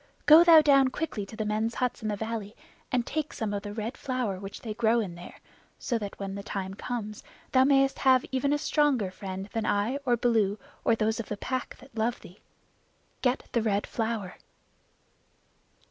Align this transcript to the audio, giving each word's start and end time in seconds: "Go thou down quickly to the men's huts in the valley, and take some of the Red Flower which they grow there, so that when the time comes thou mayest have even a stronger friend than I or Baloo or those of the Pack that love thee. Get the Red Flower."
"Go 0.25 0.43
thou 0.43 0.61
down 0.61 0.87
quickly 0.87 1.27
to 1.27 1.35
the 1.35 1.45
men's 1.45 1.75
huts 1.75 2.01
in 2.01 2.07
the 2.07 2.15
valley, 2.15 2.55
and 2.91 3.05
take 3.05 3.33
some 3.33 3.53
of 3.53 3.61
the 3.61 3.71
Red 3.71 3.95
Flower 3.95 4.39
which 4.39 4.61
they 4.61 4.73
grow 4.73 5.07
there, 5.07 5.35
so 5.77 5.99
that 5.99 6.17
when 6.19 6.33
the 6.33 6.41
time 6.41 6.73
comes 6.73 7.21
thou 7.51 7.63
mayest 7.65 7.99
have 7.99 8.25
even 8.31 8.51
a 8.51 8.57
stronger 8.57 9.11
friend 9.11 9.47
than 9.53 9.63
I 9.67 9.97
or 9.97 10.17
Baloo 10.17 10.57
or 10.83 10.95
those 10.95 11.19
of 11.19 11.29
the 11.29 11.37
Pack 11.37 11.75
that 11.77 11.95
love 11.95 12.19
thee. 12.21 12.39
Get 13.21 13.47
the 13.51 13.61
Red 13.61 13.85
Flower." 13.85 14.37